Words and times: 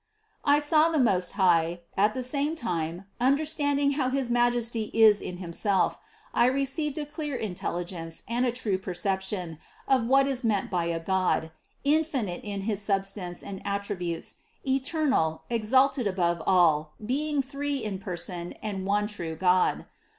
27. 0.45 0.57
I 0.57 0.65
saw 0.67 0.89
the 0.89 0.97
Most 0.99 1.31
High, 1.33 1.81
at 1.95 2.15
the 2.15 2.23
same 2.23 2.55
time 2.55 3.05
under 3.19 3.45
standing 3.45 3.91
how 3.91 4.09
his 4.09 4.31
Majesty 4.31 4.89
is 4.95 5.21
in 5.21 5.37
Himself; 5.37 5.99
I 6.33 6.47
received 6.47 6.97
a 6.97 7.05
clear 7.05 7.35
intelligence 7.35 8.23
and 8.27 8.43
a 8.43 8.51
true 8.51 8.79
perception 8.79 9.59
of 9.87 10.07
what 10.07 10.25
is 10.25 10.43
meant 10.43 10.71
by 10.71 10.85
a 10.85 10.99
God, 10.99 11.51
infinite 11.83 12.41
in 12.43 12.61
his 12.61 12.81
substance 12.81 13.43
and 13.43 13.61
attributes, 13.63 14.37
eternal, 14.67 15.43
exalted 15.51 16.07
above 16.07 16.41
all, 16.47 16.93
being 17.05 17.43
three 17.43 17.77
in 17.77 17.99
Person, 17.99 18.53
and 18.53 18.87
one 18.87 19.05
true 19.05 19.35
God. 19.35 19.85